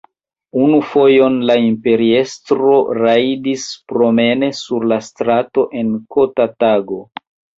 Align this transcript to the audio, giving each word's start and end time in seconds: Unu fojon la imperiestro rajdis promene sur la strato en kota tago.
Unu 0.59 0.77
fojon 0.93 1.35
la 1.49 1.55
imperiestro 1.63 2.71
rajdis 2.99 3.67
promene 3.93 4.49
sur 4.61 4.87
la 4.93 4.99
strato 5.09 5.67
en 5.83 5.93
kota 6.17 6.49
tago. 6.65 7.01